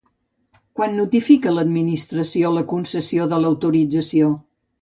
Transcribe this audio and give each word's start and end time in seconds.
Quan 0.79 0.95
notifica 0.99 1.53
l'Administració 1.57 2.53
la 2.57 2.65
concessió 2.75 3.31
de 3.35 3.43
l'autorització? 3.45 4.33